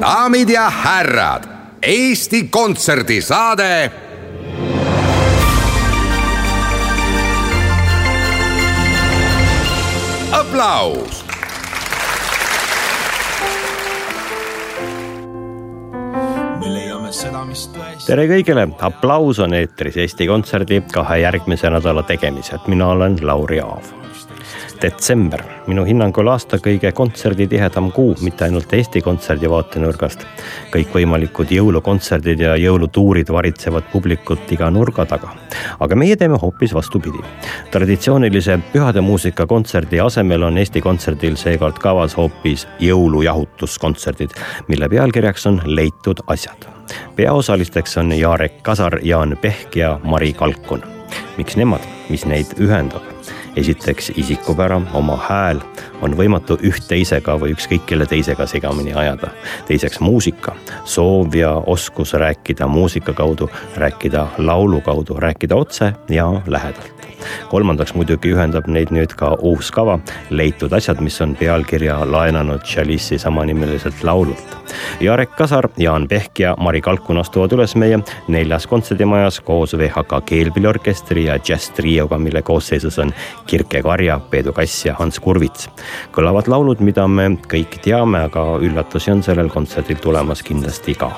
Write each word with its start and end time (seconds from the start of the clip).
Daamid 0.00 0.50
ja 0.50 0.70
härrad, 0.70 1.42
Eesti 1.82 2.48
Kontserdi 2.50 3.20
saade 3.22 3.90
aplaus 10.32 11.24
tere 18.06 18.26
kõigile, 18.28 18.68
aplaus 18.80 19.38
on 19.42 19.54
eetris 19.56 19.96
Eesti 19.96 20.26
Kontserdi 20.28 20.82
kahe 20.92 21.22
järgmise 21.24 21.70
nädala 21.72 22.02
tegemised, 22.06 22.68
mina 22.70 22.92
olen 22.94 23.18
Lauri 23.22 23.60
Aav 23.64 24.07
detsember, 24.82 25.42
minu 25.66 25.84
hinnangul 25.86 26.28
aasta 26.30 26.58
kõige 26.62 26.90
kontserditihedam 26.94 27.90
kuu, 27.92 28.14
mitte 28.22 28.44
ainult 28.46 28.72
Eesti 28.72 29.00
Kontserdi 29.02 29.50
vaatenurgast. 29.50 30.24
kõikvõimalikud 30.72 31.50
jõulukontserdid 31.50 32.40
ja 32.40 32.56
jõulutuurid 32.56 33.32
varitsevad 33.32 33.88
publikut 33.92 34.52
iga 34.52 34.70
nurga 34.70 35.06
taga. 35.06 35.34
aga 35.80 35.96
meie 35.96 36.16
teeme 36.16 36.38
hoopis 36.42 36.74
vastupidi. 36.74 37.18
traditsioonilise 37.70 38.58
pühademuusika 38.72 39.46
kontserdi 39.46 40.00
asemel 40.00 40.42
on 40.42 40.58
Eesti 40.58 40.80
Kontserdil 40.80 41.36
seekord 41.36 41.78
kavas 41.78 42.16
hoopis 42.16 42.66
jõulujahutuskontserdid, 42.80 44.30
mille 44.68 44.88
pealkirjaks 44.88 45.46
on 45.46 45.62
Leitud 45.64 46.18
asjad. 46.26 46.68
peaosalisteks 47.16 47.96
on 47.96 48.12
Jarek 48.12 48.62
Kasar, 48.62 48.98
Jaan 49.02 49.36
Pehk 49.40 49.76
ja 49.76 50.00
Mari 50.02 50.32
Kalkun. 50.32 50.82
miks 51.36 51.56
nemad, 51.56 51.80
mis 52.08 52.26
neid 52.26 52.46
ühendab? 52.58 53.17
Esiteks 53.58 54.12
isikupära, 54.16 54.80
oma 54.94 55.16
hääl. 55.28 55.62
On 56.02 56.14
võimatu 56.18 56.58
üht 56.64 56.86
teisega 56.88 57.36
või 57.40 57.54
ükskõik 57.56 57.86
kelle 57.86 58.06
teisega 58.06 58.46
segamini 58.46 58.94
ajada. 58.94 59.32
teiseks 59.66 60.00
muusika, 60.00 60.54
soov 60.84 61.34
ja 61.34 61.54
oskus 61.66 62.12
rääkida 62.12 62.66
muusika 62.66 63.12
kaudu, 63.12 63.50
rääkida 63.76 64.26
laulu 64.38 64.80
kaudu, 64.80 65.18
rääkida 65.18 65.56
otse 65.56 65.92
ja 66.08 66.30
lähedalt 66.46 66.97
kolmandaks 67.50 67.94
muidugi 67.94 68.32
ühendab 68.34 68.68
neid 68.70 68.92
nüüd 68.94 69.14
ka 69.18 69.34
uus 69.44 69.70
kava, 69.74 69.98
leitud 70.30 70.72
asjad, 70.72 71.00
mis 71.04 71.18
on 71.24 71.34
pealkirja 71.38 72.00
laenanud 72.08 72.64
Chalice'i 72.66 73.18
samanimeliselt 73.18 74.02
laulult. 74.06 74.56
Jarek 75.00 75.36
Kasar, 75.36 75.68
Jaan 75.76 76.08
Pehk 76.08 76.40
ja 76.40 76.54
Mari 76.60 76.80
Kalkun 76.84 77.18
astuvad 77.22 77.52
üles 77.56 77.74
meie 77.78 78.00
neljas 78.28 78.66
kontserdimajas 78.68 79.40
koos 79.40 79.74
VHK 79.78 80.20
keelpilliorkestri 80.28 81.24
ja 81.28 81.38
džässtrioga, 81.38 82.18
mille 82.18 82.42
koosseisus 82.42 82.98
on 82.98 83.14
Kirke 83.46 83.82
Karja, 83.82 84.20
Peedu 84.30 84.52
Kass 84.52 84.84
ja 84.86 84.94
Hans 84.98 85.20
Kurvits. 85.20 85.70
kõlavad 86.12 86.48
laulud, 86.48 86.80
mida 86.80 87.08
me 87.08 87.30
kõik 87.48 87.80
teame, 87.82 88.24
aga 88.28 88.44
üllatusi 88.60 89.12
on 89.12 89.22
sellel 89.22 89.48
kontserdil 89.48 89.98
tulemas 90.02 90.42
kindlasti 90.42 90.94
ka 90.94 91.12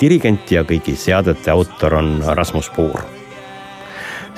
dirigent 0.00 0.50
ja 0.52 0.64
kõigi 0.64 0.96
seadete 0.96 1.52
autor 1.52 2.00
on 2.00 2.18
Rasmus 2.36 2.70
Puur 2.76 3.17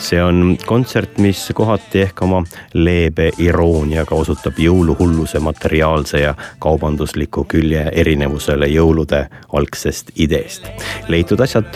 see 0.01 0.23
on 0.23 0.57
kontsert, 0.67 1.19
mis 1.19 1.51
kohati 1.55 2.01
ehk 2.03 2.23
oma 2.23 2.41
leebe 2.75 3.31
irooniaga 3.39 4.15
osutab 4.17 4.59
jõuluhulluse 4.59 5.41
materiaalse 5.45 6.21
ja 6.23 6.35
kaubandusliku 6.59 7.45
külje 7.49 7.85
erinevusele 7.93 8.69
jõulude 8.73 9.27
algsest 9.53 10.11
ideest. 10.17 10.67
leitud 11.09 11.41
asjad 11.41 11.69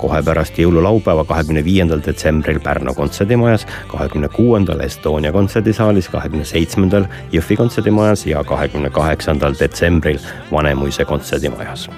kohe 0.00 0.22
pärast 0.22 0.58
jõululaupäeva, 0.58 1.24
kahekümne 1.24 1.64
viiendal 1.64 2.00
detsembril 2.06 2.60
Pärnu 2.60 2.94
kontserdimajas, 2.94 3.66
kahekümne 3.88 4.28
kuuendal 4.28 4.80
Estonia 4.80 5.32
kontserdisaalis, 5.32 6.08
kahekümne 6.08 6.44
seitsmendal 6.44 7.06
Jõhvi 7.32 7.56
kontserdimajas 7.56 8.26
ja 8.26 8.44
kahekümne 8.44 8.90
kaheksandal 8.90 9.54
detsembril 9.60 10.18
Vanemuise 10.52 11.04
kontserdimajas. 11.04 11.88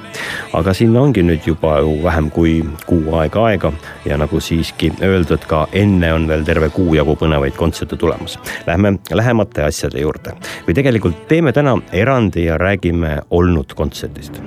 aga 0.53 0.75
sinna 0.75 1.01
ongi 1.01 1.23
nüüd 1.23 1.47
juba 1.47 1.79
ju 1.81 2.03
vähem 2.03 2.31
kui 2.31 2.65
kuu 2.87 3.15
aega 3.17 3.47
aega 3.47 3.73
ja 4.05 4.19
nagu 4.19 4.41
siiski 4.41 4.93
öeldud 5.03 5.47
ka 5.49 5.67
enne 5.73 6.13
on 6.15 6.29
veel 6.29 6.45
terve 6.45 6.69
kuu 6.73 6.95
jagu 6.95 7.17
põnevaid 7.19 7.57
kontserte 7.57 7.97
tulemas. 7.97 8.39
Lähme 8.67 8.97
lähemate 9.11 9.65
asjade 9.67 10.01
juurde 10.01 10.37
või 10.67 10.77
tegelikult 10.77 11.27
teeme 11.29 11.53
täna 11.53 11.77
erandi 11.93 12.47
ja 12.49 12.59
räägime 12.61 13.19
olnud 13.31 13.75
kontserdist. 13.75 14.41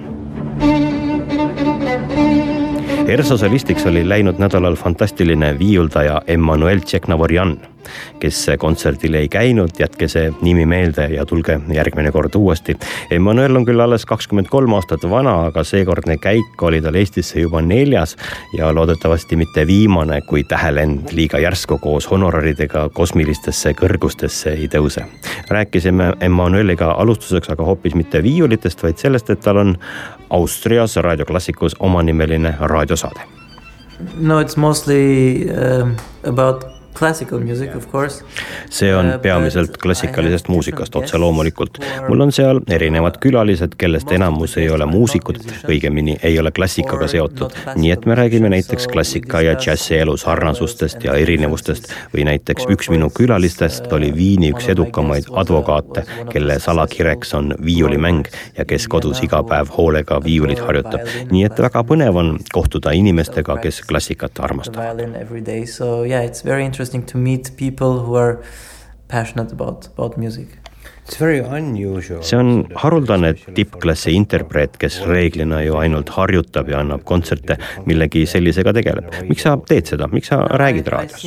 ERSO 3.05 3.37
solistiks 3.37 3.85
oli 3.85 4.01
läinud 4.09 4.39
nädalal 4.41 4.75
fantastiline 4.75 5.51
viiuldaja 5.59 6.21
Emmanuel 6.27 6.79
Tšeknavorjan 6.79 7.57
kes 8.19 8.45
kontserdil 8.59 9.13
ei 9.19 9.29
käinud, 9.29 9.73
jätke 9.79 10.07
see 10.11 10.31
nimi 10.41 10.65
meelde 10.65 11.07
ja 11.13 11.25
tulge 11.25 11.59
järgmine 11.73 12.11
kord 12.11 12.35
uuesti. 12.35 12.77
Emmanuel 13.11 13.55
on 13.55 13.65
küll 13.65 13.81
alles 13.81 14.05
kakskümmend 14.05 14.49
kolm 14.51 14.73
aastat 14.77 15.03
vana, 15.09 15.35
aga 15.49 15.63
seekordne 15.63 16.17
käik 16.21 16.61
oli 16.61 16.81
tal 16.81 16.95
Eestisse 16.95 17.39
juba 17.39 17.61
neljas 17.61 18.15
ja 18.57 18.71
loodetavasti 18.75 19.35
mitte 19.35 19.67
viimane, 19.67 20.21
kui 20.21 20.43
tähelend 20.43 21.11
liiga 21.11 21.39
järsku 21.39 21.77
koos 21.81 22.09
honoraridega 22.11 22.89
kosmilistesse 22.93 23.73
kõrgustesse 23.73 24.55
ei 24.55 24.67
tõuse. 24.67 25.05
rääkisime 25.49 26.13
Emmanueliga 26.21 26.91
alustuseks 26.91 27.49
aga 27.49 27.63
hoopis 27.63 27.95
mitte 27.95 28.23
viiulitest, 28.23 28.83
vaid 28.83 28.97
sellest, 28.97 29.29
et 29.29 29.39
tal 29.39 29.57
on 29.57 29.75
Austrias 30.29 30.95
Raadio 30.95 31.25
Klassikus 31.25 31.75
omanimeline 31.79 32.55
raadiosaade. 32.59 33.21
No 34.19 34.39
it's 34.41 34.57
mostly 34.57 35.47
uh, 35.49 35.87
about 36.23 36.74
see 38.69 38.91
on 38.95 39.09
uh, 39.09 39.19
peamiselt 39.21 39.77
klassikalisest 39.81 40.47
muusikast 40.47 40.95
otse 40.95 41.17
loomulikult. 41.17 41.79
mul 42.07 42.21
on 42.21 42.31
seal 42.31 42.61
erinevad 42.71 43.17
külalised, 43.23 43.75
kellest 43.77 44.11
enamus 44.11 44.57
ei 44.57 44.69
ole 44.69 44.85
muusikud, 44.89 45.39
õigemini 45.69 46.17
ei 46.23 46.39
ole 46.39 46.51
klassikaga 46.51 47.07
seotud. 47.11 47.55
nii 47.75 47.91
et 47.91 48.05
me 48.05 48.15
räägime 48.15 48.49
näiteks 48.49 48.87
klassika 48.87 49.41
ja 49.41 49.55
džässi 49.55 49.97
elu 49.97 50.17
sarnasustest 50.17 51.03
ja 51.03 51.17
erinevustest 51.19 51.91
või 52.13 52.25
näiteks 52.29 52.69
üks 52.71 52.89
minu 52.93 53.09
külalistest 53.09 53.91
oli 53.93 54.13
Viini 54.15 54.51
üks 54.53 54.69
edukamaid 54.71 55.29
advokaate, 55.31 56.05
kelle 56.31 56.59
salakireks 56.59 57.33
on 57.33 57.53
viiulimäng 57.65 58.27
ja 58.57 58.65
kes 58.65 58.87
kodus 58.87 59.23
iga 59.23 59.43
päev 59.43 59.73
hoolega 59.77 60.21
viiulit 60.23 60.59
harjutab. 60.59 61.07
nii 61.31 61.43
et 61.49 61.59
väga 61.67 61.83
põnev 61.83 62.15
on 62.23 62.33
kohtuda 62.53 62.95
inimestega, 62.95 63.57
kes 63.61 63.81
klassikat 63.89 64.39
armastavad 64.39 65.03
interesting 66.93 67.05
to 67.05 67.17
meet 67.17 67.57
people 67.57 67.99
who 68.05 68.15
are 68.15 68.43
passionate 69.07 69.51
about 69.51 69.87
about 69.87 70.17
music 70.17 70.47
see 72.25 72.37
on 72.37 72.65
haruldane 72.81 73.33
tippklassi 73.53 74.15
interpreet, 74.17 74.77
kes 74.81 74.97
reeglina 75.05 75.61
ju 75.61 75.75
ainult 75.77 76.09
harjutab 76.15 76.69
ja 76.71 76.79
annab 76.81 77.03
kontserte, 77.05 77.57
millegi 77.85 78.25
sellisega 78.29 78.73
tegeleb. 78.73 79.11
miks 79.29 79.45
sa 79.45 79.53
teed 79.69 79.91
seda, 79.91 80.07
miks 80.11 80.31
sa 80.31 80.41
räägid 80.49 80.89
raadios? 80.89 81.21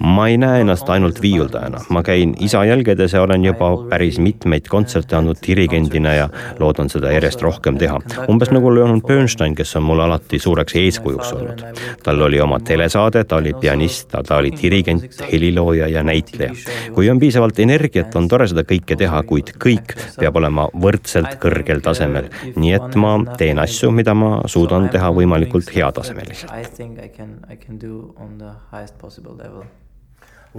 Ma 0.00 0.28
ei 0.32 0.38
näe 0.40 0.62
ennast 0.64 0.88
ainult 0.88 1.20
viiuldajana, 1.22 1.82
ma 1.92 2.02
käin 2.06 2.34
isa 2.40 2.64
jälgedes 2.64 3.12
ja 3.12 3.22
olen 3.22 3.44
juba 3.44 3.70
päris 3.90 4.18
mitmeid 4.18 4.68
kontserte 4.68 5.18
andnud 5.18 5.42
dirigendina 5.44 6.14
ja 6.14 6.28
loodan 6.58 6.88
seda 6.88 7.12
järjest 7.12 7.44
rohkem 7.44 7.78
teha. 7.78 8.00
umbes 8.28 8.52
nagu 8.54 8.72
Leon 8.74 9.02
Bernstein, 9.02 9.54
kes 9.54 9.76
on 9.76 9.86
mulle 9.90 10.08
alati 10.08 10.38
suureks 10.38 10.76
eeskujuks 10.76 11.32
olnud. 11.36 11.64
tal 12.02 12.22
oli 12.22 12.40
oma 12.40 12.60
telesaade, 12.60 13.24
ta 13.24 13.36
oli 13.36 13.52
pianist, 13.60 14.08
ta 14.08 14.36
oli 14.36 14.54
dirigent, 14.62 15.20
helilooja 15.32 15.88
ja 15.88 16.02
näitleja. 16.02 16.54
kui 16.94 17.10
on 17.10 17.20
piisavalt 17.20 17.58
energiat, 17.58 18.16
on 18.16 18.28
tore 18.28 18.37
tore 18.38 18.48
seda 18.52 18.62
kõike 18.68 18.94
teha, 18.98 19.22
kuid 19.26 19.50
kõik 19.62 19.96
peab 20.18 20.38
olema 20.38 20.68
võrdselt 20.84 21.38
kõrgel 21.42 21.82
tasemel. 21.82 22.30
nii 22.54 22.72
et 22.76 22.96
ma 23.02 23.16
teen 23.40 23.58
asju, 23.58 23.90
mida 23.94 24.14
ma 24.14 24.30
suudan 24.46 24.88
teha 24.94 25.10
võimalikult 25.18 25.74
heatasemeliselt. 25.74 26.54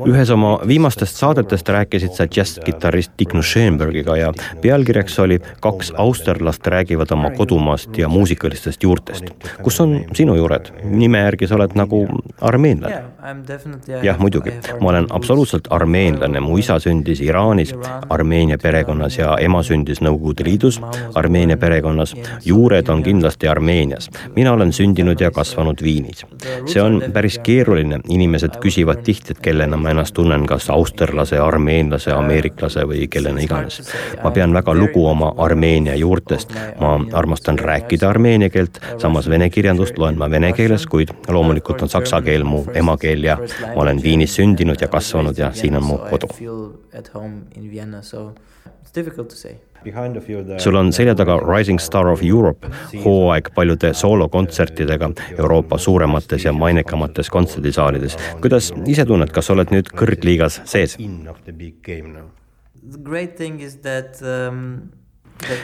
Ühes 0.07 0.29
oma 0.29 0.59
viimastest 0.67 1.15
saadetest 1.19 1.69
rääkisid 1.69 2.13
sa 2.15 2.27
džässkitarrist 2.27 3.11
Digno 3.19 3.41
Schoenbergiga 3.41 4.17
ja 4.17 4.33
pealkirjaks 4.61 5.19
oli 5.19 5.39
Kaks 5.61 5.91
austerlast 5.97 6.67
räägivad 6.67 7.11
oma 7.11 7.31
kodumaast 7.31 7.97
ja 7.97 8.09
muusikalistest 8.09 8.83
juurtest. 8.83 9.25
kus 9.63 9.81
on 9.81 10.05
sinu 10.13 10.35
juured? 10.35 10.71
nime 10.83 11.19
järgi 11.19 11.47
sa 11.47 11.55
oled 11.55 11.75
nagu 11.75 12.07
armeenlane. 12.41 13.03
jah, 14.03 14.19
muidugi, 14.19 14.53
ma 14.79 14.89
olen 14.89 15.07
absoluutselt 15.09 15.67
armeenlane, 15.69 16.39
mu 16.39 16.57
isa 16.57 16.79
sündis 16.79 17.21
Iraanis, 17.21 17.75
Armeenia 18.09 18.57
perekonnas 18.57 19.17
ja 19.17 19.37
ema 19.41 19.63
sündis 19.63 20.01
Nõukogude 20.01 20.45
Liidus, 20.45 20.81
Armeenia 21.15 21.57
perekonnas. 21.57 22.15
juured 22.45 22.87
on 22.89 23.03
kindlasti 23.03 23.47
Armeenias. 23.47 24.09
mina 24.35 24.53
olen 24.53 24.73
sündinud 24.73 25.19
ja 25.21 25.31
kasvanud 25.31 25.83
Viinis. 25.83 26.25
see 26.65 26.81
on 26.81 27.03
päris 27.13 27.39
keeruline, 27.43 27.99
inimesed 28.09 28.59
küsivad 28.63 29.03
tihti, 29.03 29.31
et 29.31 29.39
kellena 29.39 29.77
ma 29.77 29.88
ennast 29.89 30.13
tunnen, 30.13 30.45
kas 30.49 30.69
austerlase, 30.69 31.39
armeenlase, 31.39 32.11
ameeriklase 32.11 32.85
või 32.89 33.07
kellena 33.11 33.41
iganes. 33.43 33.81
ma 34.23 34.31
pean 34.31 34.53
väga 34.53 34.73
lugu 34.73 35.05
oma 35.07 35.33
Armeenia 35.37 35.95
juurtest, 35.95 36.53
ma 36.79 36.95
armastan 37.13 37.59
rääkida 37.59 38.09
armeenia 38.09 38.49
keelt, 38.49 38.79
samas 38.97 39.29
vene 39.29 39.49
kirjandust 39.49 39.97
loen 39.97 40.17
ma 40.17 40.29
vene 40.29 40.53
keeles, 40.53 40.87
kuid 40.87 41.13
loomulikult 41.27 41.81
on 41.81 41.89
saksa 41.89 42.21
keel 42.21 42.43
mu 42.43 42.63
emakeel 42.73 43.23
ja 43.23 43.37
ma 43.75 43.81
olen 43.81 44.03
Viinis 44.03 44.35
sündinud 44.35 44.81
ja 44.81 44.87
kasvanud 44.87 45.37
ja 45.37 45.51
siin 45.53 45.75
on 45.75 45.83
mu 45.83 45.97
kodu. 46.09 46.29
Sul 50.59 50.75
on 50.75 50.91
selja 50.93 51.15
taga 51.15 51.37
Rising 51.39 51.79
Star 51.79 52.07
of 52.07 52.23
Europe 52.25 52.67
hooaeg 53.05 53.51
paljude 53.55 53.93
soolokontsertidega 53.93 55.11
Euroopa 55.37 55.77
suuremates 55.77 56.45
ja 56.45 56.53
mainekamates 56.53 57.29
kontserdisaalides. 57.29 58.17
kuidas 58.41 58.73
ise 58.85 59.05
tunned, 59.05 59.31
kas 59.31 59.49
oled 59.49 59.71
nüüd 59.71 59.91
kõrgliigas 59.95 60.61
sees? 60.65 60.97
The 62.79 62.97
great 63.03 63.35
thing 63.35 63.61
is 63.61 63.77
that 63.83 64.21
um, 64.23 64.89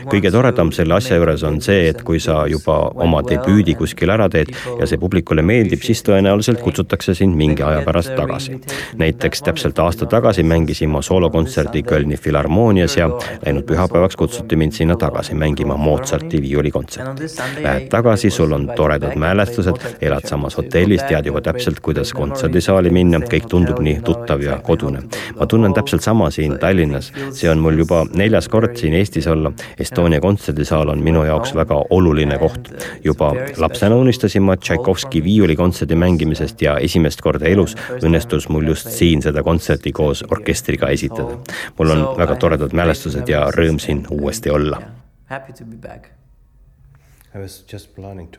kõige 0.09 0.31
toredam 0.31 0.71
selle 0.75 0.95
asja 0.97 1.17
juures 1.19 1.43
on 1.47 1.59
see, 1.61 1.89
et 1.89 2.01
kui 2.05 2.19
sa 2.23 2.43
juba 2.49 2.77
oma 3.05 3.21
debüüdi 3.25 3.75
kuskil 3.79 4.11
ära 4.13 4.27
teed 4.31 4.51
ja 4.79 4.87
see 4.89 4.99
publikule 5.01 5.43
meeldib, 5.45 5.83
siis 5.85 6.03
tõenäoliselt 6.05 6.61
kutsutakse 6.63 7.15
sind 7.17 7.35
mingi 7.37 7.63
aja 7.63 7.81
pärast 7.85 8.15
tagasi. 8.15 8.59
näiteks 8.97 9.41
täpselt 9.41 9.79
aasta 9.79 10.05
tagasi 10.05 10.43
mängisin 10.43 10.89
ma 10.89 11.01
soolokontserdi 11.01 11.83
Kölni 11.83 12.17
Filharmoonias 12.17 12.97
ja 12.97 13.09
läinud 13.45 13.65
pühapäevaks 13.65 14.15
kutsuti 14.15 14.55
mind 14.55 14.71
sinna 14.71 14.95
tagasi 14.95 15.35
mängima 15.35 15.77
Mozarti 15.77 16.41
viiulikontserti. 16.41 17.29
Lähed 17.63 17.87
tagasi, 17.89 18.29
sul 18.29 18.51
on 18.51 18.69
toredad 18.75 19.15
mälestused, 19.15 19.81
elad 20.01 20.27
samas 20.27 20.57
hotellis, 20.57 21.03
tead 21.03 21.25
juba 21.25 21.41
täpselt, 21.41 21.79
kuidas 21.79 22.13
kontserdisaali 22.13 22.89
minna, 22.89 23.19
kõik 23.19 23.49
tundub 23.49 23.79
nii 23.79 23.99
tuttav 24.05 24.41
ja 24.41 24.59
kodune. 24.63 25.03
ma 25.39 25.45
tunnen 25.45 25.73
täpselt 25.73 26.01
sama 26.01 26.29
siin 26.31 26.57
Tallinnas, 26.59 27.11
see 27.31 27.49
on 27.49 27.59
mul 27.59 27.77
juba 27.77 28.05
neljas 28.13 28.47
kord 28.47 28.77
siin 28.77 28.93
Eestis 28.93 29.27
olla 29.27 29.51
Estonia 29.79 30.21
kontserdisaal 30.21 30.89
on 30.89 31.03
minu 31.03 31.23
jaoks 31.23 31.55
väga 31.55 31.81
oluline 31.89 32.37
koht. 32.39 32.71
juba 33.03 33.33
lapsena 33.57 33.95
unistasin 33.95 34.43
ma 34.43 34.57
Tšaikovski 34.57 35.23
viiulikontserdi 35.23 35.95
mängimisest 35.95 36.61
ja 36.61 36.77
esimest 36.77 37.21
korda 37.21 37.45
elus 37.45 37.75
õnnestus 38.01 38.49
mul 38.49 38.67
just 38.67 38.89
siin 38.89 39.21
seda 39.21 39.43
kontserti 39.43 39.91
koos 39.91 40.23
orkestriga 40.31 40.89
esitada. 40.89 41.39
mul 41.79 41.89
on 41.89 42.05
väga 42.17 42.35
toredad 42.35 42.73
mälestused 42.73 43.29
ja 43.29 43.47
rõõm 43.55 43.79
siin 43.79 44.05
uuesti 44.11 44.49
olla. 44.49 44.81
Happy 45.25 45.53
to 45.53 45.65
be 45.65 45.75
back 45.75 46.15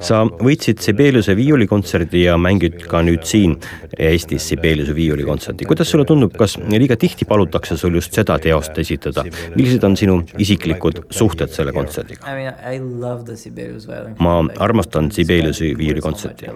sa 0.01 0.23
võitsid 0.25 0.81
Sibeliuse 0.81 1.35
viiulikontserdi 1.37 2.23
ja 2.23 2.37
mängid 2.41 2.79
ka 2.89 3.03
nüüd 3.05 3.27
siin 3.29 3.57
Eestis 3.99 4.49
Sibeliuse 4.49 4.95
viiulikontserti. 4.97 5.67
kuidas 5.69 5.91
sulle 5.91 6.07
tundub, 6.09 6.33
kas 6.39 6.57
liiga 6.57 6.97
tihti 6.97 7.29
palutakse 7.29 7.77
sul 7.77 7.95
just 7.99 8.17
seda 8.17 8.39
teost 8.43 8.79
esitada? 8.79 9.25
millised 9.55 9.85
on 9.85 9.97
sinu 10.01 10.17
isiklikud 10.39 11.03
suhted 11.11 11.53
selle 11.53 11.75
kontserdiga? 11.77 12.25
ma 14.19 14.37
armastan 14.69 15.11
Sibeliuse 15.13 15.73
viiulikontserti. 15.79 16.49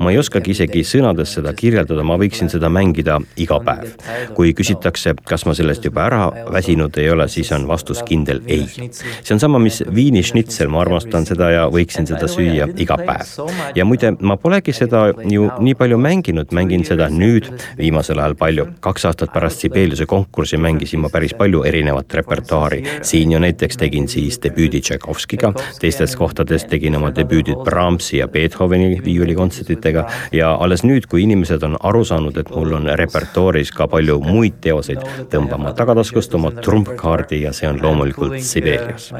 ma 0.00 0.14
ei 0.14 0.18
oskagi 0.18 0.54
isegi 0.56 0.84
sõnades 0.88 1.36
seda 1.36 1.52
kirjeldada, 1.52 2.02
ma 2.06 2.16
võiksin 2.20 2.48
seda 2.52 2.72
mängida 2.72 3.18
iga 3.36 3.60
päev. 3.64 3.92
kui 4.34 4.54
küsitakse, 4.56 5.14
kas 5.28 5.44
ma 5.44 5.54
sellest 5.54 5.84
juba 5.84 6.06
ära 6.08 6.24
väsinud 6.52 6.96
ei 7.02 7.10
ole, 7.12 7.28
siis 7.28 7.52
on 7.52 7.68
vastus 7.68 8.02
kindel 8.08 8.40
ei. 8.46 8.64
see 8.72 9.34
on 9.36 9.42
sama, 9.42 9.60
mis 9.60 9.82
Viini 9.94 10.24
šnitsel, 10.24 10.72
ma 10.72 10.80
armastan 10.84 11.26
seda 11.28 11.50
ja 11.52 11.68
võiksin 11.74 12.08
seda 12.08 12.28
süüa 12.30 12.68
iga 12.80 12.96
päev. 13.00 13.34
ja 13.74 13.84
muide, 13.84 14.14
ma 14.20 14.36
polegi 14.40 14.72
seda 14.76 15.06
ju 15.30 15.48
nii 15.58 15.74
palju 15.78 15.98
mänginud, 15.98 16.52
mängin 16.56 16.84
seda 16.86 17.08
nüüd 17.12 17.50
viimasel 17.78 18.18
ajal 18.18 18.36
palju. 18.38 18.66
kaks 18.80 19.04
aastat 19.10 19.32
pärast 19.34 19.64
Sibeliuse 19.64 20.06
konkurssi 20.06 20.56
mängisin 20.56 21.00
ma 21.00 21.08
päris 21.12 21.34
palju 21.34 21.64
erinevat 21.64 22.14
repertuaari. 22.14 22.82
siin 23.02 23.32
ju 23.32 23.38
näiteks 23.38 23.76
tegin 23.76 24.08
siis 24.08 24.40
debüüdi 24.42 24.80
Tšaikovskiga, 24.80 25.52
teistes 25.80 26.16
kohtades 26.16 26.64
tegin 26.64 26.96
oma 26.96 27.10
debüüdid 27.14 27.64
Brahmsi 27.64 28.18
ja 28.18 28.28
Beethoveni 28.28 29.00
viiulikontsertidega 29.04 30.06
ja 30.32 30.54
alles 30.54 30.84
nüüd, 30.84 31.08
kui 31.08 31.22
inimesed 31.22 31.62
on 31.62 31.76
aru 31.80 32.04
saanud, 32.04 32.36
et 32.36 32.50
mul 32.50 32.72
on 32.80 32.90
repertuaaris 33.00 33.72
ka 33.72 33.88
palju 33.88 34.20
muid 34.24 34.60
teoseid, 34.60 35.02
tõmban 35.32 35.66
ma 35.66 35.72
tagataskust 35.72 36.34
oma 36.34 36.52
trumpkaardi 36.60 37.42
ja 37.42 37.52
see 37.52 37.68
on 37.70 37.82
loomulikult 37.82 38.40
Sibelius 38.44 39.12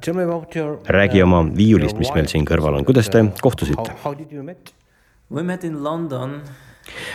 räägi 0.00 1.22
oma 1.22 1.42
viiulist, 1.56 1.98
mis 1.98 2.10
meil 2.14 2.28
siin 2.30 2.46
kõrval 2.48 2.80
on, 2.80 2.84
kuidas 2.88 3.10
te 3.12 3.24
kohtusite? 3.42 3.94
We 5.30 5.42
met 5.46 5.64
in 5.64 5.82
London 5.84 6.40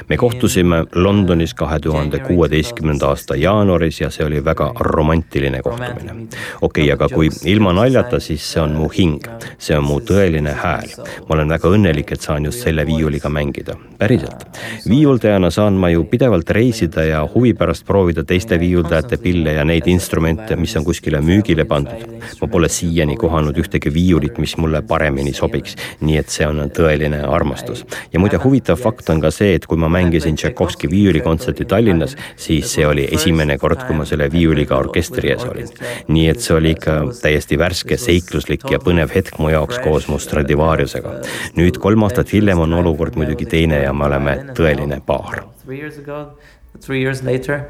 me 0.10 0.18
kohtusime 0.18 0.84
Londonis 0.96 1.54
kahe 1.54 1.80
tuhande 1.80 2.20
kuueteistkümnenda 2.20 3.08
aasta 3.08 3.36
jaanuaris 3.36 4.02
ja 4.02 4.10
see 4.10 4.26
oli 4.26 4.46
väga 4.46 4.72
romantiline 4.80 5.62
kohtumine. 5.62 6.16
okei 6.62 6.84
okay,, 6.84 6.92
aga 6.94 7.10
kui 7.10 7.30
ilma 7.46 7.74
naljata, 7.74 8.20
siis 8.20 8.46
see 8.54 8.62
on 8.62 8.76
mu 8.76 8.90
hing, 8.98 9.24
see 9.58 9.78
on 9.78 9.84
mu 9.84 10.00
tõeline 10.00 10.54
hääl. 10.62 10.90
ma 11.28 11.36
olen 11.36 11.50
väga 11.50 11.72
õnnelik, 11.78 12.12
et 12.12 12.22
saan 12.22 12.46
just 12.46 12.64
selle 12.64 12.86
viiuliga 12.86 13.30
mängida, 13.30 13.76
päriselt. 13.98 14.46
viiuldajana 14.90 15.50
saan 15.50 15.80
ma 15.82 15.90
ju 15.90 16.04
pidevalt 16.10 16.50
reisida 16.50 17.04
ja 17.04 17.24
huvi 17.34 17.54
pärast 17.54 17.86
proovida 17.86 18.24
teiste 18.24 18.60
viiuldajate 18.60 19.18
pille 19.18 19.54
ja 19.54 19.66
neid 19.66 19.88
instrumente, 19.88 20.56
mis 20.56 20.76
on 20.78 20.86
kuskile 20.86 21.22
müügile 21.22 21.66
pandud. 21.66 22.06
ma 22.42 22.48
pole 22.48 22.70
siiani 22.70 23.18
kohanud 23.18 23.58
ühtegi 23.58 23.94
viiulit, 23.94 24.38
mis 24.38 24.58
mulle 24.58 24.82
paremini 24.82 25.34
sobiks, 25.34 25.76
nii 26.02 26.18
et 26.18 26.30
see 26.30 26.48
on 26.48 26.62
tõeline 26.70 27.22
armastus. 27.28 27.86
ja 28.14 28.20
muide, 28.20 28.40
huvitav 28.44 28.80
fakt 28.82 29.10
on 29.10 29.22
ka 29.22 29.32
see, 29.32 29.56
et 29.56 29.65
kui 29.68 29.80
ma 29.82 29.90
mängisin 29.92 30.36
Tšaikovski 30.36 30.90
viiulikontserti 30.92 31.66
Tallinnas, 31.66 32.16
siis 32.36 32.74
see 32.76 32.88
oli 32.88 33.08
esimene 33.18 33.58
kord, 33.62 33.84
kui 33.88 33.98
ma 33.98 34.06
selle 34.06 34.30
viiuliga 34.32 34.78
orkestri 34.78 35.34
ees 35.34 35.46
olin. 35.48 35.70
nii 36.08 36.28
et 36.30 36.40
see 36.44 36.56
oli 36.56 36.76
ikka 36.76 36.98
täiesti 37.22 37.60
värske, 37.60 37.98
seikluslik 37.98 38.66
ja 38.72 38.80
põnev 38.80 39.14
hetk 39.16 39.40
mu 39.40 39.50
jaoks 39.54 39.80
koos 39.84 40.08
mu 40.12 40.20
Stradivariusega. 40.20 41.20
nüüd 41.60 41.80
kolm 41.82 42.04
aastat 42.08 42.34
hiljem 42.34 42.60
on 42.60 42.74
olukord 42.74 43.16
muidugi 43.16 43.46
teine 43.46 43.84
ja 43.84 43.94
me 43.94 44.06
oleme 44.10 44.38
tõeline 44.58 45.02
paar. 45.06 45.46
Three 45.66 47.02
years 47.02 47.24
later 47.24 47.70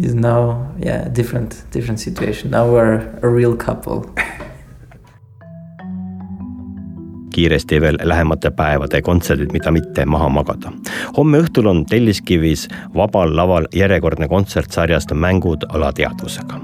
is 0.00 0.14
now 0.14 0.66
yeah 0.78 1.08
different 1.08 1.64
different 1.72 2.00
situation 2.00 2.50
now 2.50 2.66
we're 2.66 3.00
a 3.22 3.28
real 3.28 3.54
couple 3.56 4.02
kiiresti 7.34 7.80
veel 7.80 7.98
lähemate 8.02 8.50
päevade 8.50 9.02
kontserdid, 9.02 9.50
mida 9.52 9.70
mitte 9.74 10.04
maha 10.06 10.28
magada. 10.28 10.72
homme 11.16 11.40
õhtul 11.42 11.66
on 11.66 11.82
Telliskivis 11.86 12.68
vabal 12.94 13.36
laval 13.36 13.66
järjekordne 13.74 14.28
kontsert 14.28 14.70
sarjast 14.70 15.12
Mängud 15.12 15.66
alateadvusega. 15.68 16.60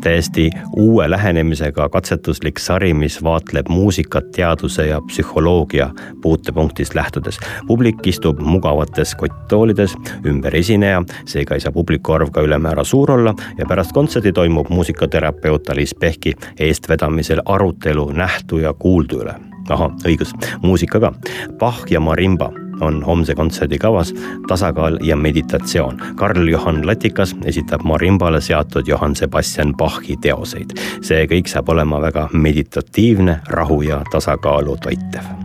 täiesti 0.00 0.50
uue 0.76 1.10
lähenemisega 1.10 1.88
katsetuslik 1.88 2.58
sari, 2.58 2.94
mis 2.94 3.22
vaatleb 3.22 3.68
muusikat 3.68 4.30
teaduse 4.32 4.86
ja 4.86 5.00
psühholoogia 5.00 5.90
puutepunktist 6.22 6.94
lähtudes. 6.94 7.38
publik 7.66 8.06
istub 8.06 8.40
mugavates 8.40 9.14
kotttoolides 9.14 9.94
ümber 10.26 10.56
esineja, 10.56 11.02
seega 11.24 11.54
ei 11.54 11.60
saa 11.60 11.72
publiku 11.72 12.12
arv 12.12 12.30
ka 12.30 12.40
ülemäära 12.40 12.84
suur 12.84 13.10
olla 13.10 13.34
ja 13.58 13.66
pärast 13.66 13.92
kontserti 13.92 14.32
toimub 14.32 14.68
muusikaterapeut 14.68 15.68
Alice 15.68 15.96
Pehki 16.00 16.32
eestvedamisel 16.58 17.42
arutelu 17.44 18.10
nähtu 18.10 18.58
ja 18.58 18.72
kuuldu 18.72 19.20
üle 19.20 19.53
ahah, 19.70 19.92
õigus, 20.06 20.34
muusika 20.62 21.00
ka. 21.00 21.12
Bach 21.58 21.84
ja 21.90 22.00
marimba 22.00 22.50
on 22.80 23.02
homse 23.02 23.34
kontserdi 23.34 23.78
kavas 23.78 24.14
tasakaal 24.48 24.98
ja 25.02 25.16
meditatsioon. 25.16 26.02
Karl-Johan 26.16 26.86
Latikas 26.86 27.36
esitab 27.44 27.84
marimbale 27.84 28.40
seatud 28.40 28.88
Johann 28.88 29.16
Sebastian 29.16 29.74
Bachi 29.76 30.16
teoseid. 30.16 30.76
see 31.02 31.26
kõik 31.26 31.48
saab 31.48 31.68
olema 31.68 32.00
väga 32.00 32.28
meditatiivne, 32.32 33.40
rahu 33.48 33.82
ja 33.82 34.02
tasakaalu 34.12 34.76
toitev 34.76 35.43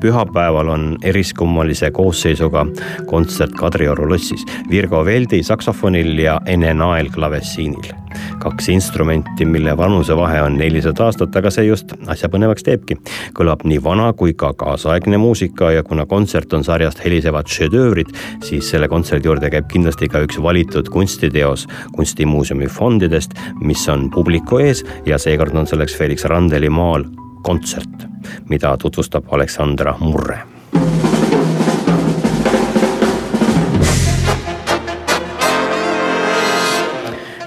pühapäeval 0.00 0.68
on 0.68 0.96
eriskummalise 1.02 1.90
koosseisuga 1.90 2.66
kontsert 3.06 3.52
Kadrioru 3.58 4.08
lossis 4.08 4.44
Virgo 4.70 5.04
Veldi 5.04 5.42
saksofonil 5.42 6.18
ja 6.18 6.40
Ene 6.46 6.74
Nael 6.74 7.10
klavessiinil. 7.14 7.92
kaks 8.38 8.68
instrumenti, 8.68 9.44
mille 9.44 9.76
vanusevahe 9.76 10.42
on 10.42 10.56
nelisada 10.58 11.04
aastat, 11.04 11.36
aga 11.36 11.50
see 11.50 11.66
just 11.66 11.92
asja 12.06 12.28
põnevaks 12.28 12.64
teebki. 12.64 12.96
kõlab 13.34 13.64
nii 13.64 13.82
vana 13.84 14.12
kui 14.12 14.32
ka 14.32 14.52
kaasaegne 14.54 15.18
muusika 15.18 15.70
ja 15.72 15.82
kuna 15.82 16.06
kontsert 16.06 16.52
on 16.52 16.64
sarjast 16.64 17.04
helisevad 17.04 17.46
šedöövrid, 17.46 18.14
siis 18.44 18.70
selle 18.70 18.88
kontserdi 18.88 19.28
juurde 19.28 19.50
käib 19.50 19.68
kindlasti 19.68 20.08
ka 20.08 20.22
üks 20.24 20.42
valitud 20.42 20.88
kunstiteos 20.88 21.66
kunstimuuseumi 21.96 22.66
fondidest, 22.66 23.34
mis 23.60 23.88
on 23.88 24.10
publiku 24.10 24.58
ees 24.58 24.84
ja 25.06 25.18
seekord 25.18 25.56
on 25.56 25.66
selleks 25.66 25.96
Felix 25.96 26.24
Randeli 26.24 26.70
maal 26.70 27.04
kontsert, 27.42 28.06
mida 28.48 28.76
tutvustab 28.76 29.32
Aleksandra 29.32 29.96
Murre. 30.00 30.42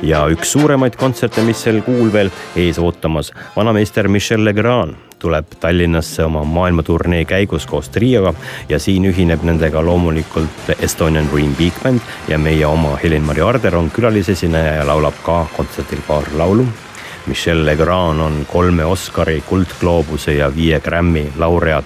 Ja 0.01 0.23
üks 0.33 0.49
suuremaid 0.55 0.95
kontserte, 0.97 1.43
mis 1.45 1.61
sel 1.61 1.83
kuul 1.85 2.09
veel 2.13 2.31
ees 2.57 2.79
ootamas, 2.81 3.29
vanameister 3.55 4.09
Michel 4.09 4.41
Legrand 4.45 4.97
tuleb 5.21 5.53
Tallinnasse 5.61 6.25
oma 6.25 6.41
maailmaturnee 6.43 7.25
käigus 7.29 7.67
koos 7.69 7.89
trioga 7.93 8.33
ja 8.69 8.79
siin 8.81 9.05
ühineb 9.05 9.45
nendega 9.45 9.83
loomulikult 9.85 10.71
Estonian 10.79 11.29
Dream 11.29 11.53
Big 11.55 11.77
Band 11.83 12.01
ja 12.27 12.41
meie 12.41 12.65
oma 12.65 12.95
Helen-Mari 13.03 13.45
Arder 13.45 13.77
on 13.77 13.91
külalisesineja 13.93 14.79
ja 14.79 14.87
laulab 14.89 15.21
ka 15.25 15.43
kontserdil 15.53 16.01
paar 16.07 16.33
laulu 16.33 16.65
Michel 17.27 17.65
Legrand 17.65 18.19
on 18.19 18.45
kolme 18.51 18.85
Oscari, 18.85 19.43
Kuldgloobuse 19.49 20.33
ja 20.33 20.55
viie 20.55 20.79
Grammy 20.79 21.27
laureaat. 21.37 21.85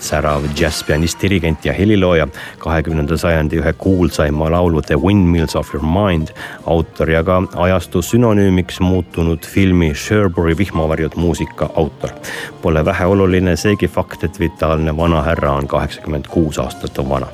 Särav 0.00 0.44
džässpianist, 0.54 1.22
dirigent 1.22 1.64
ja 1.64 1.72
helilooja, 1.74 2.28
kahekümnenda 2.62 3.16
sajandi 3.18 3.58
ühe 3.58 3.72
kuulsaima 3.72 4.50
laulu 4.50 4.82
The 4.82 4.94
Windmills 4.94 5.56
of 5.56 5.74
your 5.74 5.82
mind. 5.86 6.30
Autor 6.66 7.10
ja 7.10 7.24
ka 7.26 7.40
ajastu 7.56 8.02
sünonüümiks 8.02 8.78
muutunud 8.80 9.42
filmi 9.46 9.90
Sherbury 9.94 10.54
vihmavarjud 10.58 11.18
muusika 11.18 11.70
autor. 11.74 12.14
Pole 12.62 12.84
väheoluline 12.84 13.56
seegi 13.56 13.88
fakt, 13.88 14.24
et 14.24 14.40
vitaalne 14.40 14.96
vanahärra 14.96 15.52
on 15.52 15.68
kaheksakümmend 15.68 16.30
kuus 16.30 16.58
aastat 16.58 17.02
vana 17.08 17.26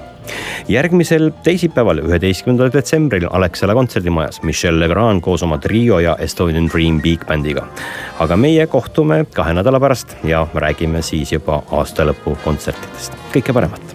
järgmisel 0.68 1.30
teisipäeval, 1.44 2.02
üheteistkümnendal 2.04 2.72
detsembril 2.74 3.26
Alexela 3.30 3.74
kontserdimajas 3.74 4.42
Michel 4.42 4.80
Legrand 4.80 5.22
koos 5.24 5.42
oma 5.42 5.58
trio 5.58 5.98
ja 6.02 6.16
Estonian 6.20 6.68
Dream 6.72 7.00
Big 7.02 7.26
Bandiga. 7.26 7.66
aga 8.18 8.36
meie 8.36 8.66
kohtume 8.66 9.24
kahe 9.34 9.54
nädala 9.54 9.80
pärast 9.80 10.16
ja 10.24 10.46
räägime 10.54 11.02
siis 11.02 11.32
juba 11.32 11.62
aastalõpu 11.70 12.36
kontsertidest. 12.44 13.12
kõike 13.34 13.52
paremat. 13.52 13.93